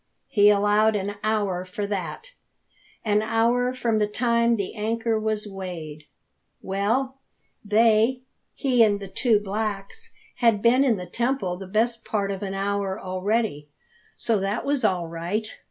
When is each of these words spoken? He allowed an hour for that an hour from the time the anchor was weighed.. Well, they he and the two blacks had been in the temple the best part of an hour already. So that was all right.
He 0.29 0.49
allowed 0.49 0.95
an 0.95 1.13
hour 1.23 1.63
for 1.63 1.85
that 1.85 2.31
an 3.05 3.21
hour 3.21 3.71
from 3.71 3.99
the 3.99 4.07
time 4.07 4.55
the 4.55 4.73
anchor 4.73 5.19
was 5.19 5.45
weighed.. 5.45 6.07
Well, 6.63 7.19
they 7.63 8.21
he 8.55 8.81
and 8.83 8.99
the 8.99 9.07
two 9.07 9.39
blacks 9.39 10.11
had 10.37 10.63
been 10.63 10.83
in 10.83 10.97
the 10.97 11.05
temple 11.05 11.55
the 11.55 11.67
best 11.67 12.03
part 12.03 12.31
of 12.31 12.41
an 12.41 12.55
hour 12.55 12.99
already. 12.99 13.67
So 14.17 14.39
that 14.39 14.65
was 14.65 14.83
all 14.83 15.05
right. 15.07 15.47